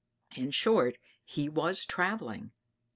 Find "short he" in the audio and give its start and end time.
0.49-1.47